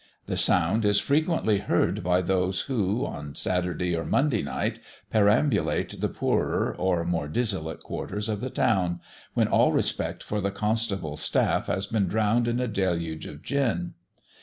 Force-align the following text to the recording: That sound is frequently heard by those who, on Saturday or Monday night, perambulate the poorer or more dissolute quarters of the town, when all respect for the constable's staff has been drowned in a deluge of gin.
That 0.25 0.37
sound 0.37 0.83
is 0.83 0.99
frequently 0.99 1.59
heard 1.59 2.03
by 2.03 2.23
those 2.23 2.61
who, 2.61 3.05
on 3.05 3.35
Saturday 3.35 3.95
or 3.95 4.03
Monday 4.03 4.41
night, 4.41 4.79
perambulate 5.13 6.01
the 6.01 6.09
poorer 6.09 6.75
or 6.75 7.05
more 7.05 7.27
dissolute 7.27 7.83
quarters 7.83 8.27
of 8.27 8.41
the 8.41 8.49
town, 8.49 8.99
when 9.35 9.47
all 9.47 9.71
respect 9.71 10.23
for 10.23 10.41
the 10.41 10.49
constable's 10.49 11.21
staff 11.21 11.67
has 11.67 11.85
been 11.85 12.07
drowned 12.07 12.47
in 12.47 12.59
a 12.59 12.67
deluge 12.67 13.27
of 13.27 13.43
gin. 13.43 13.93